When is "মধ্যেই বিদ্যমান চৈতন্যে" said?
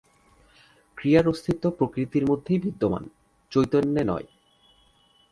2.25-4.03